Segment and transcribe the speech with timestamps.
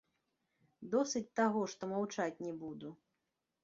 [0.95, 2.89] Досыць таго, што маўчаць не буду.